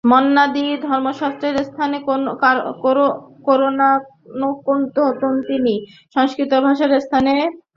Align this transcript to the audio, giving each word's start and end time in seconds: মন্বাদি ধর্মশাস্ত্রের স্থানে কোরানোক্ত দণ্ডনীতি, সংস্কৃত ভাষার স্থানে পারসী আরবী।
মন্বাদি 0.03 0.65
ধর্মশাস্ত্রের 0.83 1.55
স্থানে 1.63 1.97
কোরানোক্ত 3.45 4.97
দণ্ডনীতি, 5.13 5.75
সংস্কৃত 6.15 6.51
ভাষার 6.65 6.91
স্থানে 6.99 7.33
পারসী 7.33 7.47
আরবী। 7.47 7.61